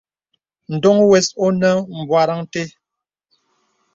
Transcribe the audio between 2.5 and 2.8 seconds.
té.